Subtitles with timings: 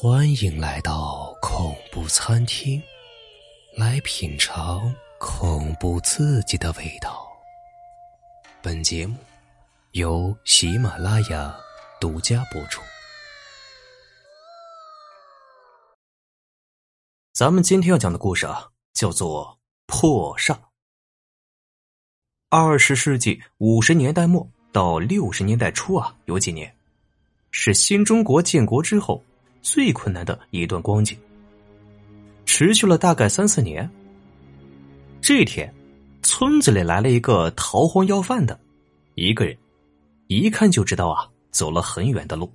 [0.00, 2.80] 欢迎来到恐怖餐厅，
[3.76, 7.26] 来品尝恐怖刺激的味道。
[8.62, 9.16] 本节目
[9.90, 11.52] 由喜马拉雅
[12.00, 12.80] 独家播出。
[17.32, 19.58] 咱们今天要讲的故事啊，叫做
[19.92, 20.54] 《破煞》。
[22.50, 26.72] 二十世纪五十年代末到六十年代初啊，有几年
[27.50, 29.20] 是新中国建国之后。
[29.62, 31.16] 最困难的一段光景，
[32.44, 33.88] 持续了大概三四年。
[35.20, 35.72] 这天，
[36.22, 38.58] 村子里来了一个逃荒要饭的，
[39.14, 39.56] 一个人，
[40.28, 42.52] 一看就知道啊，走了很远的路。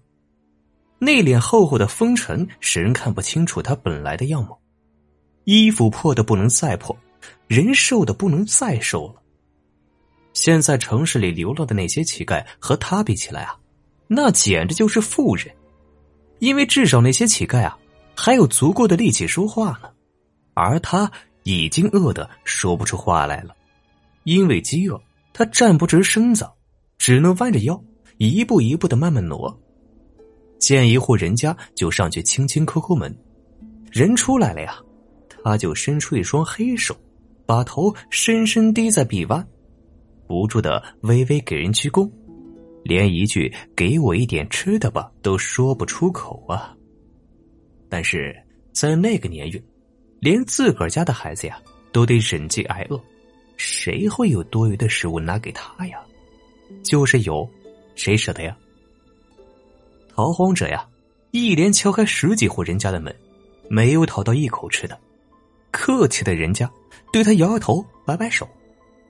[0.98, 4.58] 那脸厚厚的风尘，使人看不清楚他本来的样貌。
[5.44, 6.98] 衣服破的不能再破，
[7.48, 9.22] 人瘦的不能再瘦了。
[10.32, 13.60] 现在城市里流浪的那些乞丐和他比起来啊，
[14.08, 15.54] 那简直就是富人。
[16.40, 17.78] 因为至少那些乞丐啊，
[18.16, 19.90] 还有足够的力气说话呢，
[20.54, 21.12] 而他
[21.44, 23.56] 已经饿得说不出话来了。
[24.24, 25.02] 因为饥饿，
[25.34, 26.50] 他站不直身子，
[26.98, 27.82] 只能弯着腰，
[28.18, 29.58] 一步一步的慢慢挪。
[30.60, 33.14] 见一户人家，就上去轻轻叩叩门。
[33.92, 34.78] 人出来了呀，
[35.44, 36.96] 他就伸出一双黑手，
[37.46, 39.46] 把头深深低在臂弯，
[40.26, 42.10] 不住的微微给人鞠躬。
[42.84, 46.76] 连一句“给我一点吃的吧”都说不出口啊！
[47.90, 48.36] 但是
[48.72, 49.64] 在那个年月，
[50.20, 51.62] 连自个儿家的孩子呀
[51.92, 53.00] 都得忍饥挨饿，
[53.56, 56.00] 谁会有多余的食物拿给他呀？
[56.84, 57.48] 就是有，
[57.96, 58.58] 谁舍得呀？
[60.16, 60.88] 逃荒者呀，
[61.32, 63.16] 一连敲开十几户人家的门，
[63.70, 65.00] 没有讨到一口吃的。
[65.72, 66.72] 客气的人家
[67.12, 68.46] 对他摇摇头，摆摆手；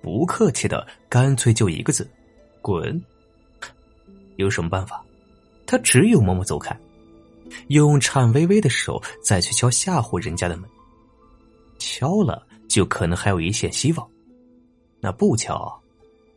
[0.02, 2.10] 不客气的，干脆就一个字：
[2.62, 3.02] 滚。
[4.38, 5.04] 有什么办法？
[5.66, 6.78] 他只有默默走开，
[7.68, 10.70] 用颤巍巍的手再去敲下户人家的门。
[11.80, 14.06] 敲了，就可能还有一线希望；
[15.00, 15.82] 那不敲，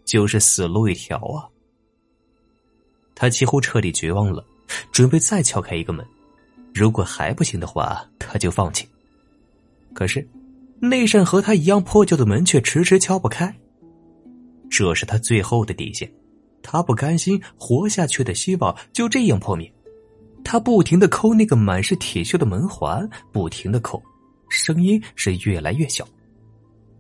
[0.04, 1.48] 就是死路一条啊！
[3.15, 4.44] 他几乎彻底绝望了，
[4.93, 6.06] 准备再敲开一个门。
[6.75, 8.87] 如果还不行的话，他就放弃。
[9.94, 10.26] 可是，
[10.78, 13.54] 那扇和他一样破旧的门却迟迟敲不开，
[14.70, 16.10] 这是他最后的底线。
[16.69, 19.72] 他不甘心活下去的希望就这样破灭，
[20.44, 24.03] 他不停的抠那个满是铁锈的门环，不停的抠，
[24.49, 26.05] 声音是越来越小。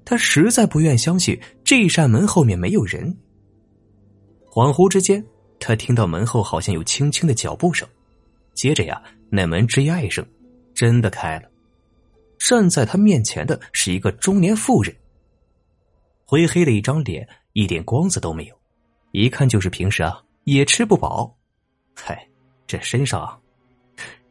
[0.04, 3.12] 他实在不愿相信这扇门后面没有人。
[4.48, 5.24] 恍惚之间，
[5.58, 7.88] 他听到门后好像有轻轻的脚步声，
[8.54, 10.24] 接着呀，那门吱呀一声，
[10.74, 11.50] 真的开了。
[12.38, 14.94] 站在他面前的是一个中年妇人，
[16.24, 18.56] 灰黑的一张脸，一点光泽都没有。
[19.12, 21.34] 一看就是平时啊也吃不饱，
[21.94, 22.26] 嗨，
[22.66, 23.38] 这身上啊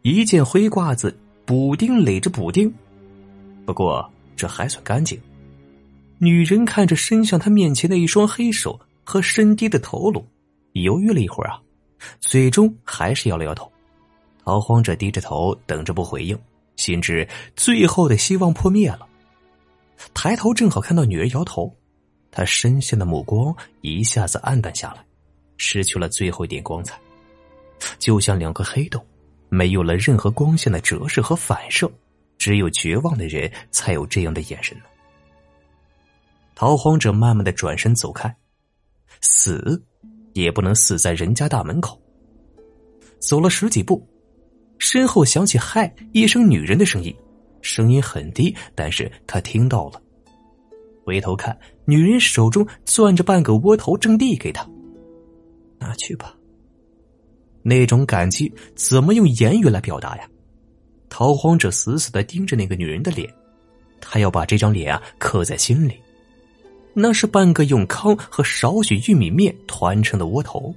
[0.02, 2.72] 一件灰褂子，补丁垒着补丁，
[3.66, 5.20] 不过这还算干净。
[6.18, 10.26] 女人看着伸向他面前的一双黑手和深低的头颅，
[10.74, 11.60] 犹豫了一会儿啊，
[12.20, 13.72] 最终还是摇了摇头。
[14.44, 16.40] 逃荒者低着头等着不回应，
[16.76, 19.08] 心知最后的希望破灭了。
[20.14, 21.76] 抬头正好看到女人摇头。
[22.36, 25.04] 他深陷的目光一下子暗淡下来，
[25.56, 27.00] 失去了最后一点光彩，
[27.98, 29.04] 就像两个黑洞，
[29.48, 31.90] 没有了任何光线的折射和反射，
[32.38, 34.84] 只有绝望的人才有这样的眼神呢。
[36.56, 38.36] 逃荒者慢慢的转身走开，
[39.22, 39.82] 死
[40.34, 41.98] 也不能死在人家大门口。
[43.20, 44.06] 走了十几步，
[44.78, 47.16] 身后响起“嗨”一声女人的声音，
[47.62, 50.02] 声音很低，但是他听到了。
[51.06, 54.68] 回头看，女人手中攥着半个窝头，正递给他
[55.80, 56.36] ：“拿去吧。”
[57.62, 60.28] 那种感激怎么用言语来表达呀？
[61.10, 63.32] 逃荒者死死的盯着那个女人的脸，
[64.02, 65.96] 他要把这张脸啊刻在心里。
[66.94, 70.74] 那是半个用糠和少许玉米面团成的窝头，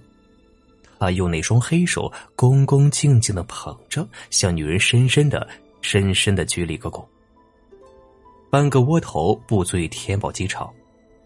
[0.98, 5.48] 他用那双黑手恭恭敬敬的捧着，向女人深深的、
[5.80, 7.04] 深深的鞠了一个躬。
[8.50, 10.72] 半个窝头不足以填饱饥肠，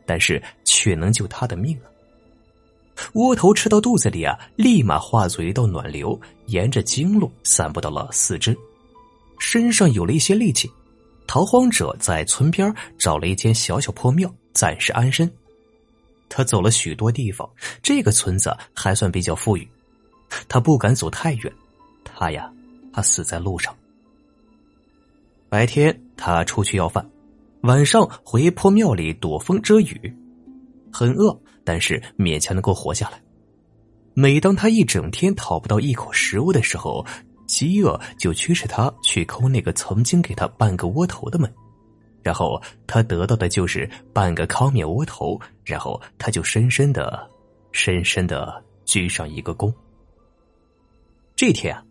[0.04, 1.86] 但是却能救他的命啊！
[3.14, 8.56] 窝头吃到肚子里啊，立马化作一道暖流，沿着经络散布到了四肢，
[9.38, 10.70] 身上有了一些力气。
[11.26, 15.30] 逃荒者在村边找了一间小小破庙，暂时安身。
[16.28, 17.48] 他走了许多地方，
[17.82, 19.66] 这个村子还算比较富裕，
[20.48, 21.52] 他不敢走太远，
[22.04, 22.52] 他呀，
[22.92, 23.74] 怕死在路上。
[25.48, 27.06] 白天他出去要饭。
[27.62, 30.12] 晚上回破庙里躲风遮雨，
[30.92, 33.22] 很饿，但是勉强能够活下来。
[34.14, 37.06] 每当他一整天讨不到一口食物的时候，
[37.46, 41.48] 饥饿就驱使他去抠那个曾经给他半个窝头的门，
[42.20, 47.30] 然后他得到的就是半个糠面窝头，然后他就深深的、
[47.70, 49.72] 深深的鞠上一个躬。
[51.36, 51.84] 这天啊，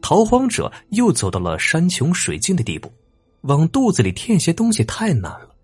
[0.00, 2.90] 逃荒者又走到了山穷水尽的地步，
[3.42, 5.54] 往肚子里填些东西太难了，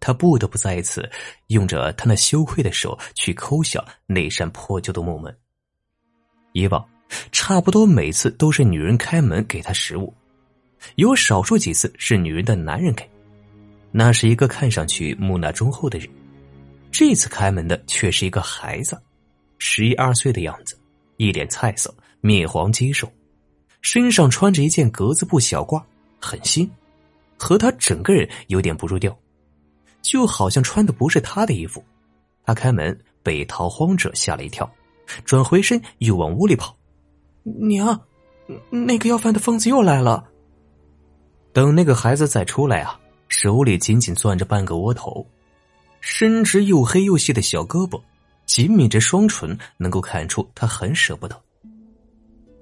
[0.00, 1.10] 他不得不再次
[1.48, 5.36] 用着他那羞愧的手去抠响那扇破旧的木门。
[6.52, 6.84] 以往。
[7.30, 10.14] 差不多每次都是女人开门给他食物，
[10.94, 13.06] 有少数几次是女人的男人给。
[13.90, 16.08] 那是一个看上去木讷忠厚的人，
[16.90, 18.98] 这次开门的却是一个孩子，
[19.58, 20.74] 十一二岁的样子，
[21.18, 23.12] 一脸菜色，面黄肌瘦，
[23.82, 25.82] 身上穿着一件格子布小褂，
[26.18, 26.66] 很新，
[27.42, 29.16] 和他整个人有点不入调，
[30.00, 31.84] 就好像穿的不是他的衣服。
[32.44, 34.70] 他开门被逃荒者吓了一跳，
[35.24, 36.76] 转回身又往屋里跑。
[37.42, 38.00] 娘，
[38.70, 40.24] 那个要饭的疯子又来了。
[41.52, 42.98] 等那个孩子再出来啊，
[43.28, 45.26] 手里紧紧攥着半个窝头，
[46.00, 48.00] 伸直又黑又细的小胳膊，
[48.46, 51.40] 紧抿着双唇，能够看出他很舍不得。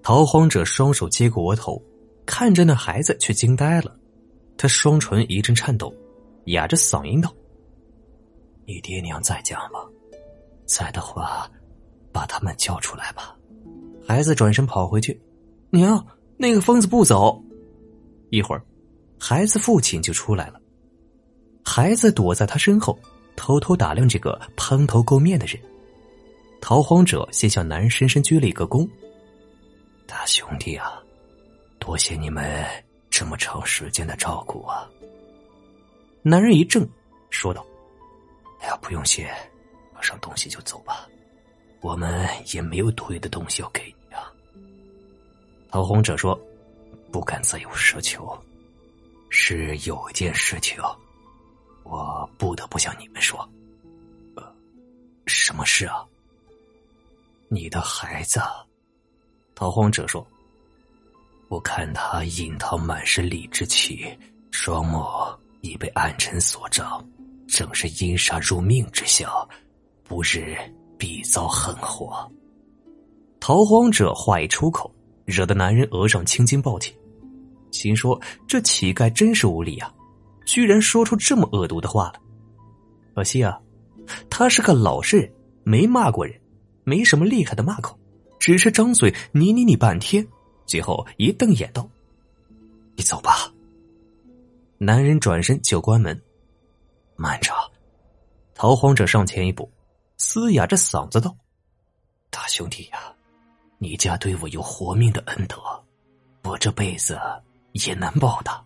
[0.03, 1.81] 逃荒者双手接过窝头，
[2.25, 3.95] 看着那孩子，却惊呆了。
[4.61, 5.91] 他双唇一阵颤抖，
[6.49, 7.35] 哑着嗓音道
[8.69, 9.81] ：“你爹娘在家吗？
[10.67, 11.51] 在的话，
[12.13, 13.35] 把他们叫出来吧。”
[14.07, 15.19] 孩子转身跑回去，
[15.71, 17.43] 娘，那个疯子不走。
[18.29, 18.63] 一会儿，
[19.19, 20.61] 孩子父亲就出来了。
[21.65, 22.99] 孩子躲在他身后，
[23.37, 25.59] 偷偷打量这个蓬头垢面的人。
[26.61, 28.87] 逃荒者先向男人深深鞠了一个躬
[30.07, 31.03] ：“大兄弟啊，
[31.79, 32.63] 多谢你们
[33.11, 34.89] 这么长时间的照顾啊。”
[36.23, 36.89] 男人一怔，
[37.31, 37.65] 说道
[38.61, 39.35] ：“哎呀，不用谢，
[39.95, 41.09] 拿上东西就走吧，
[41.81, 44.31] 我们也没有多余的东西要给你啊。”
[45.71, 46.39] 逃荒者说
[47.11, 48.39] ：“不敢再有奢求，
[49.31, 50.79] 是有一件事情，
[51.85, 53.39] 我不得不向你们说。
[54.37, 54.55] 呃，
[55.27, 56.05] 什么事啊？
[57.49, 58.41] 你的孩子。”
[59.55, 60.27] 逃荒者说
[61.51, 64.07] ：“我看他印堂满是理之气，
[64.53, 65.05] 双目
[65.63, 67.05] 已被暗沉所障，
[67.49, 69.29] 正是阴煞入命之相，
[70.05, 70.57] 不日
[70.97, 72.31] 必遭横祸。”
[73.41, 74.91] 逃荒者话一出口。
[75.27, 76.93] 惹得男人额上青筋暴起，
[77.71, 79.95] 心说：“这乞丐真是无礼啊，
[80.45, 82.15] 居然说出这么恶毒的话了。”
[83.15, 83.57] 可惜啊，
[84.29, 85.33] 他是个老实人，
[85.63, 86.35] 没骂过人，
[86.83, 87.97] 没什么厉害的骂口，
[88.41, 90.27] 只是张嘴你你你半天，
[90.71, 91.85] 最后一瞪眼道
[92.95, 93.53] ：“你走吧。”
[94.79, 96.17] 男人转身就关门，
[97.17, 97.53] 慢着，
[98.55, 99.69] 逃荒者上前一步，
[100.17, 101.37] 嘶哑着嗓子道
[102.31, 103.13] ：“大兄弟呀！”
[103.83, 105.57] 你家对我有活命的恩德，
[106.45, 107.19] 我这辈子
[107.73, 108.63] 也难报答。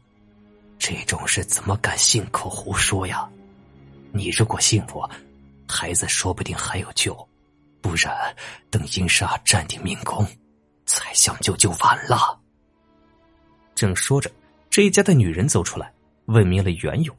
[0.79, 3.27] 这种事怎么敢信口胡说呀？
[4.13, 5.09] 你如果信我，
[5.67, 7.15] 孩子说不定还有救；
[7.81, 8.15] 不然，
[8.69, 10.27] 等阴煞占定命宫，
[10.85, 12.39] 再相救就晚了。
[13.75, 14.31] 正说着，
[14.71, 15.93] 这一家的女人走出来，
[16.27, 17.17] 问明了缘由，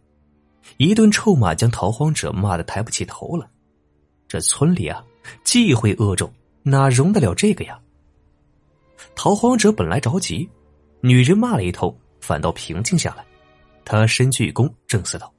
[0.78, 3.48] 一顿臭骂将逃荒者骂得抬不起头来。
[4.28, 5.04] 这村里啊，
[5.44, 6.32] 忌讳恶众，
[6.64, 7.80] 哪容得了这个呀？
[9.16, 10.50] 逃荒者本来着急，
[11.02, 13.26] 女人骂了一通，反倒平静下来。
[13.84, 15.32] 他深鞠一躬，正色道：“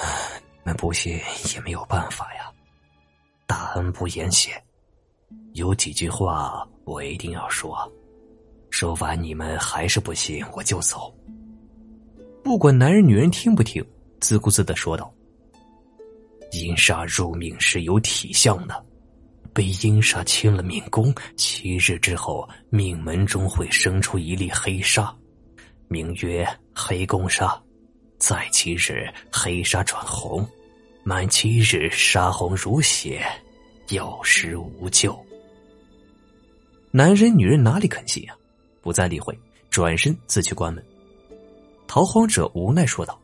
[0.00, 0.04] 你
[0.64, 1.20] 们不信
[1.54, 2.50] 也没有办法呀，
[3.46, 4.60] 大恩不言谢。
[5.54, 7.76] 有几句话我一定要说，
[8.70, 11.14] 说完你们还是不信，我就走。”
[12.42, 13.84] 不管男人女人听不听，
[14.20, 15.12] 自顾自的说道
[16.52, 18.84] ：“阴煞入命是有体相的。”
[19.54, 25.14] 被阴煞侵了命宫，七日之后，命门中会生出一粒黑煞，
[25.88, 27.60] 名曰黑宫煞。
[28.16, 30.48] 再七日，黑煞转红，
[31.04, 33.22] 满七日，杀红如血，
[33.90, 35.14] 有时无救。
[36.94, 38.36] 男人女人哪里肯信啊？
[38.82, 39.36] 不再理会，
[39.70, 40.84] 转身自去关门。
[41.88, 43.18] 逃荒者无奈说道：“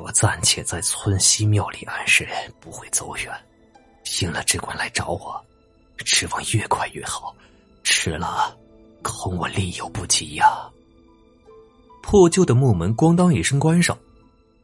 [0.00, 2.26] 我暂且在村西庙里安身，
[2.58, 3.30] 不会走远。”
[4.22, 5.38] 应了只管来找我，
[5.98, 7.36] 指望越快越好。
[7.84, 8.56] 迟了，
[9.02, 10.46] 恐我力有不及呀。
[12.02, 13.98] 破旧的木门咣当一声关上，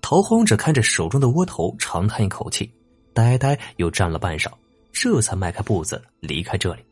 [0.01, 2.73] 逃荒者看着手中的窝头，长叹一口气，
[3.13, 4.51] 呆呆又站了半晌，
[4.93, 6.83] 这才迈开步子离开这里。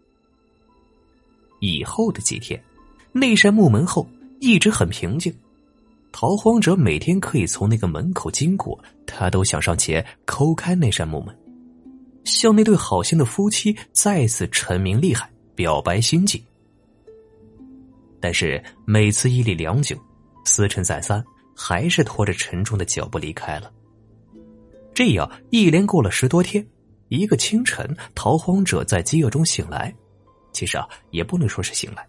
[1.61, 2.61] 以后的几天，
[3.13, 4.07] 那扇木门后
[4.41, 5.33] 一直很平静。
[6.13, 8.77] 逃荒者每天可以从那个门口经过，
[9.07, 11.37] 他都想上前抠开那扇木门。
[12.25, 16.43] 向那对好心的夫妻再次陈明厉害，表白心迹。
[18.21, 19.97] 但是每次一立良久，
[20.45, 21.25] 思忖再三，
[21.55, 23.73] 还是拖着沉重的脚步离开了。
[24.93, 26.67] 这样一连过了十多天，
[27.09, 29.95] 一个清晨，逃荒者在饥饿中醒来。
[30.53, 32.07] 其实啊，也不能说是醒来，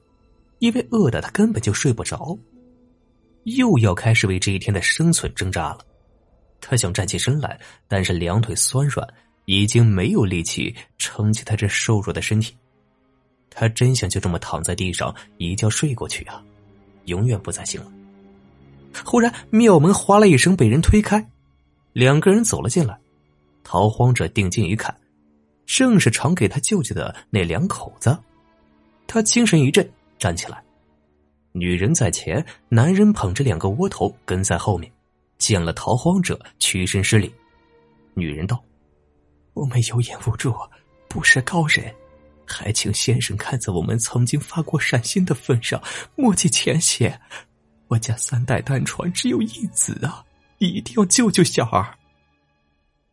[0.59, 2.37] 因为饿的他根本就睡不着。
[3.43, 5.79] 又要开始为这一天的生存挣扎了。
[6.59, 9.07] 他想站起身来，但是两腿酸软，
[9.45, 12.55] 已经没有力气撑起他这瘦弱的身体。
[13.49, 16.43] 他真想就这么躺在地上一觉睡过去啊，
[17.05, 17.91] 永远不再醒了。
[19.03, 21.27] 忽然，庙门哗啦一声被人推开，
[21.93, 22.97] 两个人走了进来。
[23.63, 24.95] 逃荒者定睛一看，
[25.65, 28.17] 正是常给他救济的那两口子。
[29.11, 29.85] 他精神一振，
[30.17, 30.63] 站起来。
[31.51, 34.89] 女人在前，男人捧着两个窝头跟在后面。
[35.37, 37.33] 见了逃荒者，屈身施礼。
[38.13, 38.63] 女人道
[39.53, 40.55] ：“我们有眼无珠，
[41.09, 41.93] 不是高人，
[42.45, 45.81] 还请先生看在我们曾经发过善心的份上，
[46.15, 47.19] 莫计前嫌。
[47.87, 50.23] 我家三代单传，只有一子啊，
[50.59, 51.97] 一定要救救小儿。”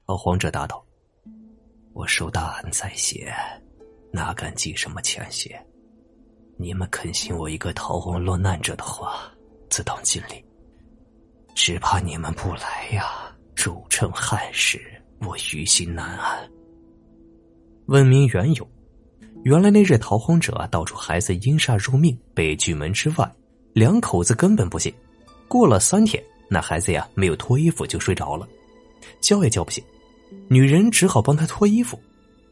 [0.07, 0.85] 逃荒者答道
[1.93, 3.35] ：“我受大恩在先，
[4.13, 5.61] 哪敢记什么前嫌？
[6.61, 9.33] 你们肯信我一个逃荒落难者的话，
[9.71, 10.45] 自当尽力。”
[11.55, 13.35] 只怕你们不来呀！
[13.55, 14.81] 主称憾事，
[15.21, 16.49] 我于心难安。
[17.87, 18.69] 问明缘由，
[19.45, 23.33] 原来那日逃荒者道出孩子因煞入命，被拒门之外。
[23.73, 24.93] 两口子根本不信。
[25.49, 28.47] 过了三天，那孩子呀没有脱衣服就睡着了，
[29.21, 29.83] 叫也叫不醒。
[30.49, 32.01] 女人只好帮他脱衣服。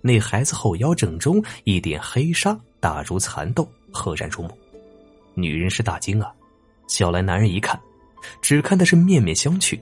[0.00, 4.50] 那孩子后腰正中一点黑纱，大如蚕豆，赫然入目。
[5.34, 6.32] 女人是大惊啊，
[6.88, 7.78] 叫来男人一看。
[8.42, 9.78] 只看的是面面相觑，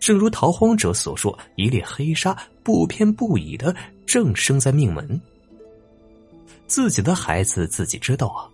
[0.00, 3.74] 正如逃荒者所说，一列黑纱不偏不倚的
[4.06, 5.20] 正生在命门。
[6.66, 8.48] 自己的孩子自己知道啊，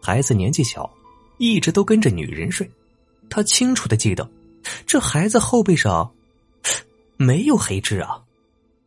[0.00, 0.88] 孩子年纪小，
[1.38, 2.70] 一直都跟着女人睡。
[3.28, 4.30] 他清楚的记得，
[4.86, 6.10] 这孩子后背上
[7.16, 8.22] 没有黑痣啊。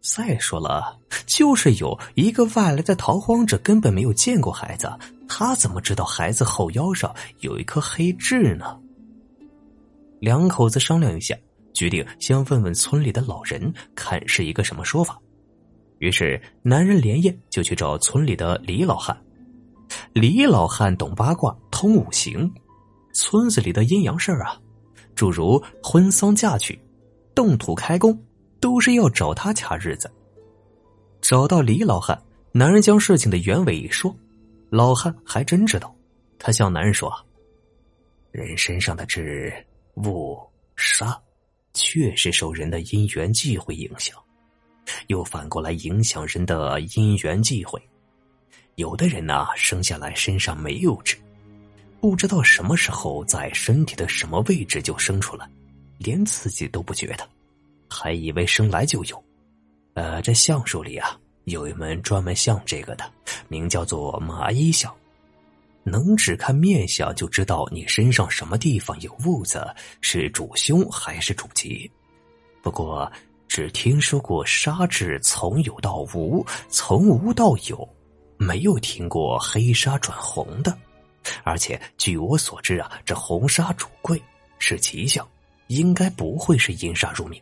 [0.02, 4.92] 再说了，就是有一个外来的逃荒者，根本没有见过孩子，
[5.34, 8.78] 他怎么知道孩子后腰上有一颗黑痣呢？
[10.20, 11.34] 两口子商量一下，
[11.74, 15.18] 决定先问问村里的老人，看是一个什么说法。
[16.00, 19.18] 于是，男人连夜就去找村里的李老汉。
[20.12, 22.54] 李老汉懂八卦，通五行，
[23.14, 24.60] 村子里的阴阳事儿啊，
[25.16, 26.78] 诸如婚丧嫁娶、
[27.34, 28.22] 动土开工，
[28.60, 30.12] 都是要找他掐日子。
[31.22, 32.22] 找到李老汉，
[32.52, 34.14] 男人将事情的原委一说，
[34.72, 35.94] 老汉还真知道。
[36.40, 37.14] 他向男人说
[38.32, 39.54] ：“人身上的痣。”
[39.96, 40.40] 物
[40.78, 41.22] 杀，
[41.74, 44.18] 确实受人的因缘际会影响，
[45.08, 47.80] 又反过来影响人的因缘际会。
[48.76, 51.18] 有的人呢，生下来身上没有痣，
[52.00, 55.48] 不知道什么时候在身体的什么位置就生出来，
[55.98, 57.30] 连自己都不觉得，
[57.90, 59.24] 还以为生来就有。
[59.94, 63.04] 呃，这相术里啊，有一门专门像这个的，
[63.48, 64.94] 名叫做麻衣相。
[65.84, 69.68] 能只看面相就知道你身上什么地方有痦子，
[70.00, 71.90] 是主凶还是主吉。
[72.62, 73.12] 不过
[73.48, 77.90] 只听说过杀痣从有到无，从无到有，
[78.38, 80.78] 没有听过黑纱转红的。
[81.44, 84.22] 而且据我所知啊，这红纱主贵，
[84.60, 85.28] 是吉祥，
[85.66, 87.42] 应该不会是阴煞入命。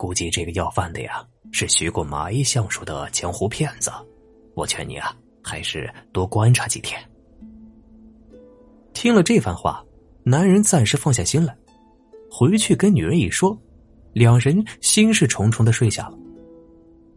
[0.00, 3.92] 估计这个要饭的呀，是学过麻衣相术的江湖骗子。
[4.54, 6.98] 我劝你啊，还是多观察几天。
[8.94, 9.84] 听了这番话，
[10.22, 11.54] 男人暂时放下心来，
[12.30, 13.54] 回去跟女人一说，
[14.14, 16.18] 两人心事重重的睡下了。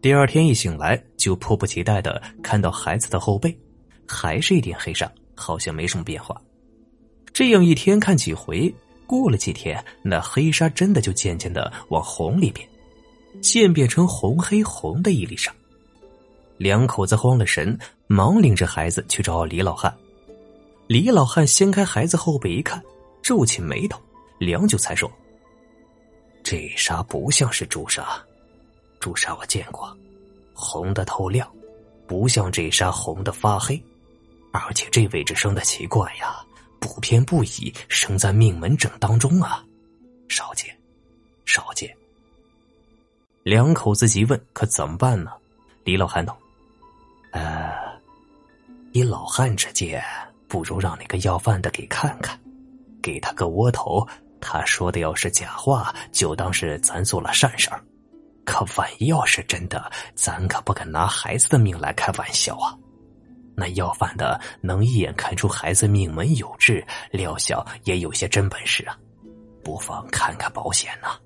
[0.02, 3.58] 第二天一醒来，就迫不及待的看到孩子的后背，
[4.06, 6.38] 还是一点黑纱，好像没什么变化。
[7.32, 8.72] 这样一天看几回，
[9.06, 12.68] 过了几天，那黑纱真的就渐渐的往红里变，
[13.40, 15.52] 渐变成红黑红的一粒沙。
[16.56, 17.76] 两口子慌了神，
[18.06, 19.92] 忙领着孩子去找李老汉。
[20.86, 22.82] 李老汉掀开孩子后背一看，
[23.22, 24.00] 皱起眉头，
[24.38, 25.10] 良久才说
[26.44, 28.22] ：“这纱不像是朱砂，
[29.00, 29.96] 朱砂我见过，
[30.52, 31.50] 红的透亮，
[32.06, 33.82] 不像这纱红的发黑，
[34.52, 36.36] 而且这位置生的奇怪呀，
[36.78, 39.64] 不偏不倚，生在命门正当中啊，
[40.28, 40.68] 少见，
[41.46, 41.92] 少见。”
[43.44, 45.30] 两口子急问：“可怎么办呢？”
[45.84, 46.34] 李老汉道
[47.30, 47.70] ：“呃，
[48.92, 50.02] 以老汉之见。”
[50.48, 52.38] 不如让那个要饭的给看看，
[53.02, 54.06] 给他个窝头。
[54.40, 57.82] 他说的要是假话，就当是咱做了善事儿。
[58.46, 62.72] 可万一要是真的，咱可不敢拿孩子的命来开玩笑啊！
[63.56, 68.96] 那要饭的能一眼看出孩子命门有痣，料想也有些真本事啊，
[69.64, 71.18] 不妨看看保险呐。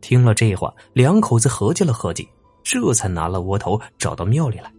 [0.00, 2.28] 听了这话，两口子合计了合计，
[2.62, 4.72] 这才拿了窝头找到庙里来。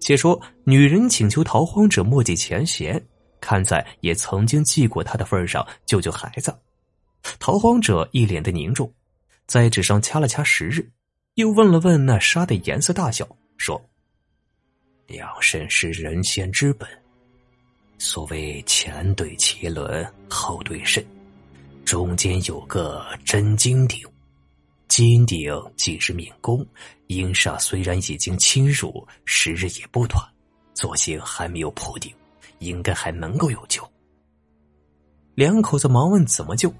[0.00, 3.00] 且说女人请求逃荒者莫记前嫌，
[3.40, 6.52] 看在也曾经记过他的份上，救救孩子。
[7.38, 8.92] 逃荒者一脸的凝重，
[9.46, 10.90] 在纸上掐了掐时日，
[11.34, 13.80] 又问了问那沙的颜色大小，说。
[15.06, 16.88] 两肾是人仙之本。
[17.98, 21.04] 所谓前对脐轮，后对肾，
[21.84, 24.00] 中间有个真金顶。
[24.88, 26.66] 金顶既是命宫，
[27.06, 30.22] 阴煞虽然已经侵入，时日也不短，
[30.74, 32.12] 作性还没有破顶，
[32.58, 33.82] 应该还能够有救。
[35.34, 36.70] 两口子忙问怎么救，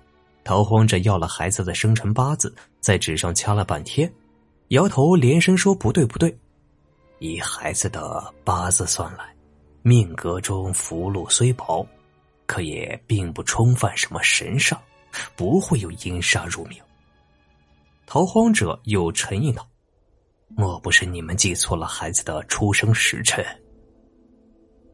[0.45, 4.13] 逃荒者要了孩子的生辰八字，在纸上掐了半天，
[4.69, 6.37] 摇头连声说不对不对。
[7.19, 9.25] 以孩子的八字算来，
[9.81, 11.87] 命格中福禄虽薄，
[12.45, 14.77] 可也并不冲犯什么神煞，
[15.37, 16.79] 不会有阴煞入命。
[18.07, 19.67] 逃荒者又沉吟道
[20.57, 23.45] ：“莫不是你们记错了孩子的出生时辰？”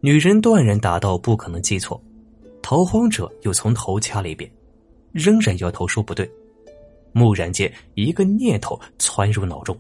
[0.01, 2.01] 女人断然答道：“不可能记错。”
[2.63, 4.51] 逃荒者又从头掐了一遍，
[5.13, 6.31] 仍然摇头说：“不对。”
[7.15, 9.77] 蓦然间，一个念头窜入脑中。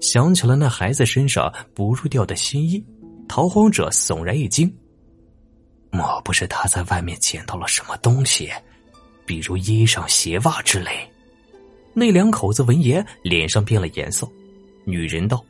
[0.00, 2.84] 想起了那孩子身上不入掉的新衣，
[3.26, 4.72] 逃荒者悚然一惊。
[5.90, 8.50] 莫不是他在外面捡到了什么东西，
[9.24, 11.08] 比如衣裳、鞋袜之类？
[11.92, 14.28] 那两口子闻言，脸上变了颜色。
[14.84, 15.44] 女人道：“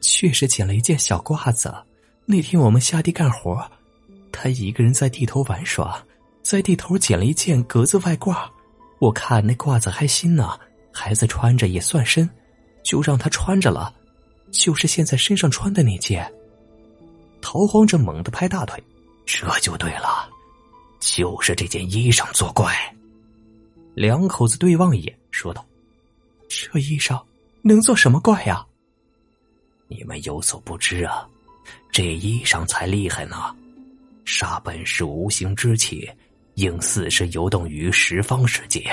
[0.00, 1.74] 确实捡了一件小褂子。
[2.24, 3.64] 那天我们下地干活，
[4.30, 6.02] 他一个人在地头玩耍，
[6.42, 8.48] 在地头捡了一件格子外褂。
[8.98, 10.58] 我看那褂子还新呢，
[10.92, 12.28] 孩子穿着也算身。”
[12.84, 13.92] 就让他穿着了，
[14.52, 16.32] 就是现在身上穿的那件。
[17.40, 18.80] 逃荒者猛地拍大腿，
[19.24, 20.30] 这就对了，
[21.00, 22.72] 就是这件衣裳作怪。
[23.96, 25.64] 两口子对望一眼，说道
[26.50, 27.18] ：“这衣裳
[27.62, 28.62] 能做什么怪呀？”
[29.88, 31.26] 你们有所不知啊，
[31.90, 33.56] 这衣裳才厉害呢。
[34.26, 36.06] 煞本是无形之气，
[36.56, 38.84] 应四时游动于十方世界。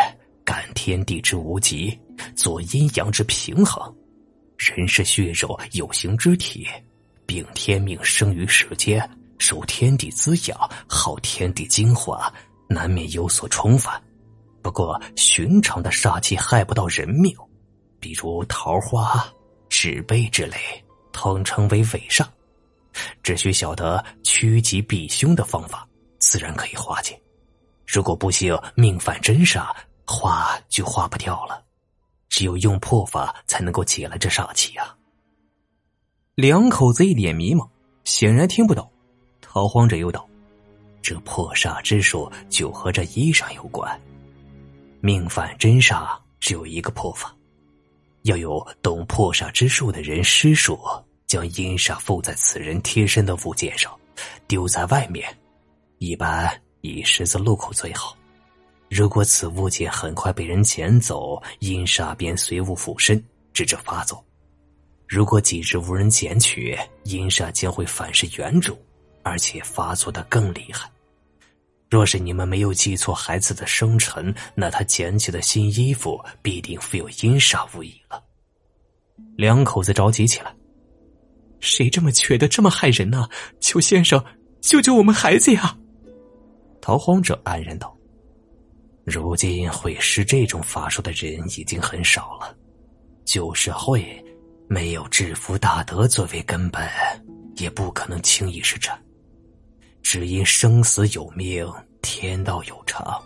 [0.45, 1.99] 感天地之无极，
[2.33, 3.93] 做阴阳之平衡。
[4.55, 6.65] 人是血肉有形之体，
[7.25, 9.05] 并天命生于世间，
[9.37, 12.33] 受天地滋养，耗天地精华，
[12.69, 14.01] 难免有所冲犯。
[14.63, 17.35] 不过，寻常的煞气害不到人命，
[17.99, 19.23] 比如桃花、
[19.67, 20.57] 纸杯之类，
[21.11, 22.25] 统称为伪煞。
[23.21, 25.85] 只需晓得趋吉避凶的方法，
[26.17, 27.19] 自然可以化解。
[27.85, 29.69] 如果不幸命犯真煞，
[30.07, 31.61] 化就化不掉了，
[32.29, 34.95] 只有用破法才能够解了这煞气啊！
[36.35, 37.67] 两口子一脸迷茫，
[38.05, 38.89] 显然听不懂。
[39.41, 40.27] 逃荒者又道
[41.01, 43.99] ：“这破煞之术就和这衣裳有关。
[45.05, 47.35] 命犯真煞只有一个破法，
[48.21, 50.79] 要有懂破煞之术的人施术，
[51.27, 53.93] 将阴煞附在此人贴身的物件上，
[54.47, 55.27] 丢在外面，
[55.97, 58.17] 一般以十字路口最好。”
[58.89, 64.17] 如果此物件很快被人捡走，阴煞便随物附身，直至发作；
[65.05, 68.81] 如果几日无人捡取，阴煞将会反噬原主，
[69.21, 70.89] 而且发作的更厉害。
[71.93, 78.19] 若是你们没有记错孩子的生辰，那他捡起的新衣服必定附有阴煞无疑了。
[79.37, 80.51] 两口子着急起来
[81.61, 83.29] ：“谁这么缺德，这么害人呢？
[83.59, 84.19] 求先生
[84.59, 85.77] 救救我们孩子呀！”
[86.81, 87.95] 逃荒者安然道。
[89.03, 92.57] 如今会施这种法术的人已经很少了，
[93.23, 94.03] 就是会，
[94.67, 96.89] 没有制服大德作为根本，
[97.57, 98.99] 也不可能轻易施展。
[100.03, 101.65] 只因生死有命，
[102.01, 103.19] 天道有常，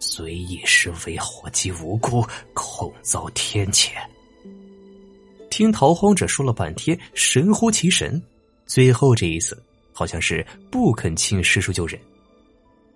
[0.00, 3.90] 随意施为祸及无辜，恐遭天谴。
[5.50, 8.20] 听逃荒者说了半天，神乎其神，
[8.66, 12.00] 最后这一次好像是不肯请师叔救人。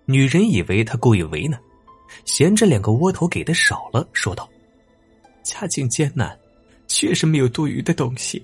[0.05, 1.57] 女人以为他故意为难。
[2.25, 4.49] 嫌这两个窝头给的少了，说道
[5.45, 6.37] ：“家境艰难，
[6.87, 8.43] 确实没有多余的东西，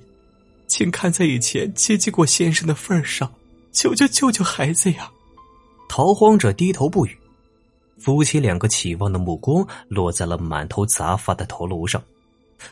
[0.68, 3.30] 请看在以前接济过先生的份上，
[3.76, 5.12] 求求救救孩子呀！”
[5.88, 7.16] 逃荒者低头不语，
[8.00, 12.02] 夫妻两个期望的目光落在了满头杂发的头颅上。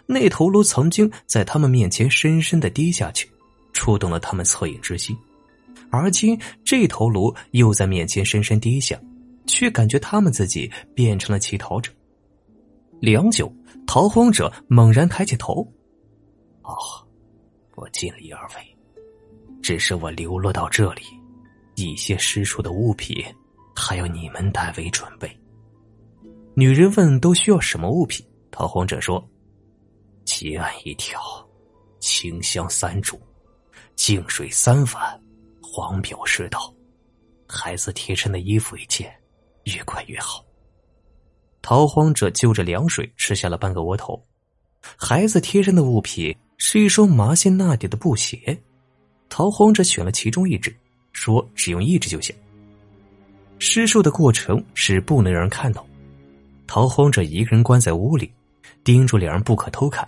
[0.08, 3.30] 那头颅曾经在他们面前深深的低下去，
[3.74, 5.16] 触动了他们恻隐之心，
[5.92, 9.00] 而今这头颅又在面前深深低下。
[9.46, 11.92] 却感觉他们自己变成了乞讨者。
[13.02, 13.54] 良久，
[13.86, 15.68] 逃荒者猛然抬起头
[16.63, 16.74] ：“哦，
[17.76, 18.72] 我尽力而为，
[19.63, 21.02] 只是我流落到这里，
[21.76, 23.26] 一些失处的物品，
[23.73, 25.39] 还要你们代为准备。
[26.54, 29.26] 女人问：“都需要什么物品？”逃荒者说
[30.26, 31.19] ：“鸡案一条，
[31.99, 33.17] 清香三株，
[33.95, 35.19] 净水三碗，
[35.62, 36.71] 黄表十道，
[37.47, 39.12] 孩子贴身的衣服一件，
[39.63, 40.45] 越快越好。”
[41.63, 44.21] 逃荒者就着凉水吃下了半个窝头，
[44.97, 48.62] 孩子贴身的物品是一双麻线纳底的布鞋，
[49.36, 50.72] 逃荒者选了其中一只，
[51.12, 52.36] 说只用一只就行。
[53.58, 55.84] 施术的过程是不能让人看到，
[56.67, 58.32] 逃荒者一个人关在屋里，
[58.84, 60.08] 盯住两人不可偷看。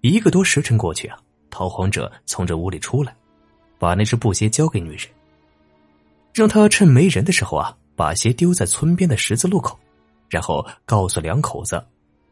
[0.00, 1.18] 一个多时辰过去啊，
[1.50, 3.12] 逃荒者从这屋里出来，
[3.80, 5.08] 把那只布鞋交给女人，
[6.32, 9.76] 让她趁没人的时候啊，把鞋丢在村边的十字路口。
[10.30, 11.84] 然后告诉两口子，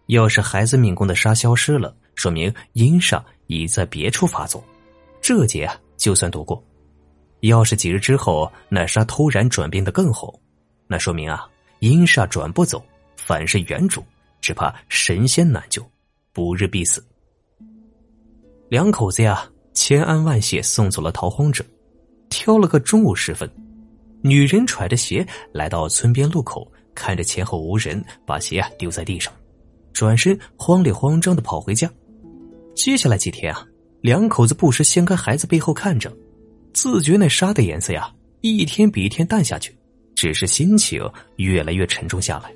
[0.07, 4.62] 要是孩子命宫的沙消失了，说明阴煞已在别处发作，
[5.21, 6.57] 这劫啊就算躲过；
[7.41, 10.33] 要是几日之后那沙突然转变的更红，
[10.89, 11.47] 那说明啊
[11.81, 12.83] 阴煞转不走，
[13.17, 14.03] 反是原主，
[14.41, 15.87] 只怕神仙难救，
[16.33, 17.05] 不日必死。
[18.71, 21.65] 两口子呀，千恩万谢送走了逃荒者，
[22.31, 23.49] 挑了个中午时分，
[24.23, 26.67] 女人揣着鞋来到村边路口。
[26.93, 29.33] 看着前后无人，把鞋啊丢在地上，
[29.93, 31.91] 转身慌里慌张的跑回家。
[32.75, 33.65] 接下来几天啊，
[34.01, 36.11] 两口子不时掀开孩子背后看着，
[36.73, 38.11] 自觉那沙的颜色呀
[38.41, 39.77] 一天比一天淡下去，
[40.15, 42.51] 只是心情越来越沉重下来。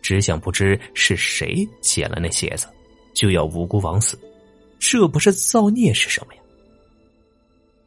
[0.00, 2.66] 只想不知是谁捡了那鞋子，
[3.14, 4.18] 就要无辜枉死，
[4.78, 6.40] 这不是造孽是什么呀？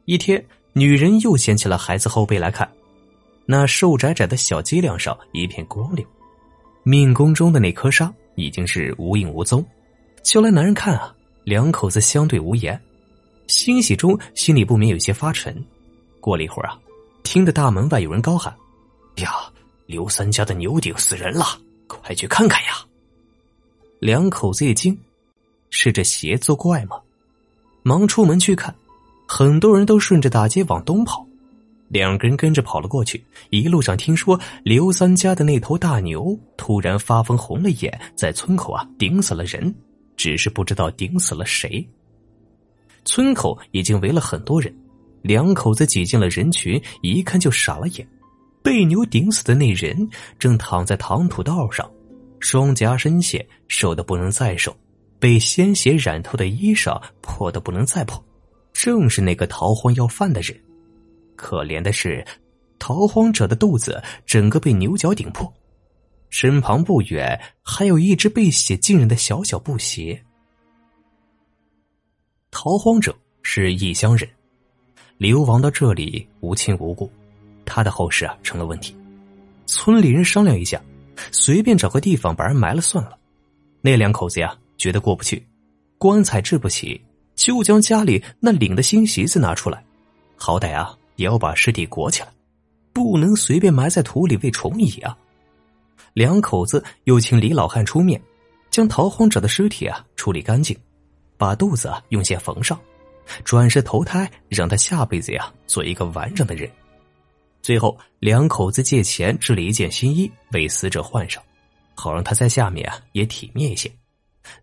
[0.06, 2.70] 一天，女人又掀起了孩子后背来看。
[3.46, 6.06] 那瘦窄窄的小脊梁上一片光溜，
[6.84, 9.66] 命宫中的那颗沙已经是无影无踪。
[10.24, 11.15] 叫来男人看啊，
[11.46, 12.78] 两口子相对无言，
[13.46, 15.56] 欣喜中心里不免有些发沉。
[16.20, 16.78] 过了一会儿啊，
[17.24, 18.54] 听得大门外有人高喊
[19.22, 19.32] ：“呀，
[19.86, 21.46] 刘三家的牛顶死人了，
[21.86, 22.84] 快去看看呀！”
[24.02, 24.98] 两口子一惊，
[25.70, 27.00] 是这邪作怪吗？
[27.84, 28.74] 忙出门去看，
[29.28, 31.24] 很多人都顺着大街往东跑。
[31.88, 39.74] 两个人跟着跑了过去，一路上听说刘三家的那头大牛突然发疯红了眼，在村口啊顶死了人，
[40.16, 41.88] 只是不知道顶死了谁。
[43.04, 44.76] 村口已经围了很多人，
[45.22, 48.08] 两口子挤进了人群，一看就傻了眼。
[48.64, 51.88] 被牛顶死的那人正躺在淌土道上，
[52.40, 54.76] 双颊深陷，瘦的不能再瘦，
[55.20, 58.24] 被鲜血染透的衣裳破的不能再破，
[58.74, 60.60] 正是那个逃荒要饭的人。
[61.36, 62.26] 可怜的是，
[62.80, 65.54] 逃荒者的肚子整个被牛角顶破，
[66.38, 70.22] 身旁不远还有一只被血浸染的小小布鞋。
[72.52, 74.30] 逃荒者是异乡人，
[75.18, 77.10] 流亡到这里无亲无故，
[77.64, 78.94] 他的后事啊成了问题。
[79.66, 80.82] 村里人商量一下，
[81.32, 83.18] 随便找个地方把人埋了算了。
[83.80, 85.42] 那两口子呀觉得过不去，
[85.98, 87.02] 棺材置不起，
[87.36, 89.82] 就将家里那领的新席子拿出来，
[90.36, 90.98] 好歹啊。
[91.16, 92.28] 也要把尸体裹起来，
[92.92, 95.18] 不能随便埋在土里喂虫蚁啊！
[96.16, 98.20] 两口子又请李老汉出面，
[98.72, 100.76] 将逃荒者的尸体啊处理干净，
[101.38, 102.80] 把肚子啊用线缝上，
[103.44, 106.72] 转世投胎，让他下辈子呀做一个完整的人。
[107.62, 111.44] 最后，两口子借钱织了一件新衣为死者换上，
[111.96, 113.92] 好让他在下面啊也体面一些。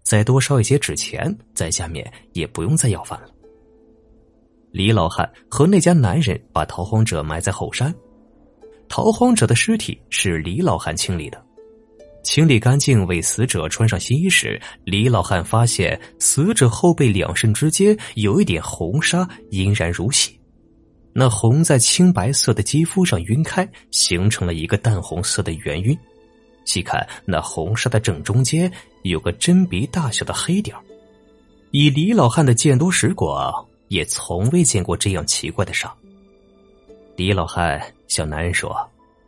[0.02, 3.28] 再多烧一些纸钱，在下面也不用再要饭了。
[4.70, 7.94] 李老汉和那家男人把逃荒者埋在后山，
[8.94, 11.42] 逃荒者的尸体是李老汉清理的。
[12.22, 20.30] 清理干净，为死者穿上新衣时，李老汉发现死者后背两肾之间有一点红纱，隐然如血。
[21.14, 25.98] 那红在青白色的肌肤上晕开，形成了一个淡红色的圆晕。
[26.66, 28.70] 细看那红纱的正中间
[29.04, 30.76] 有个针鼻大小的黑点
[31.70, 33.66] 以李老汉的见多识广。
[33.88, 35.90] 也从未见过这样奇怪的伤。
[37.22, 38.76] 李老汉小男人说：“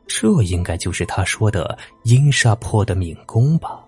[0.08, 3.78] 这应该就是他说的阴煞破的敏宫吧。”